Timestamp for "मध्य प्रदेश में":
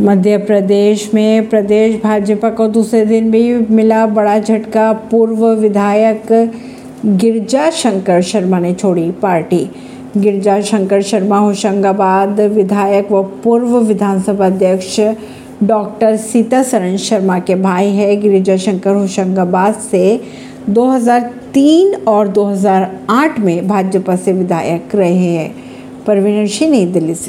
0.00-1.48